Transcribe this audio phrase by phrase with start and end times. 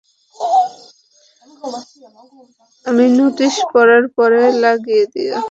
[2.85, 5.37] আমি নোটিশ পরার, পরে লাগিয়ে দিও।